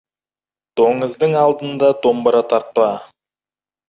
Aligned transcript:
Доңыздың 0.79 1.35
алдында 1.41 1.89
домбыра 2.05 2.41
тартпа. 2.55 2.89